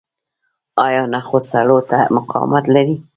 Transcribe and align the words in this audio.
آیا 0.85 1.03
نخود 1.13 1.43
سړو 1.51 1.77
ته 1.89 1.97
مقاومت 2.15 2.65
لري؟ 2.75 2.95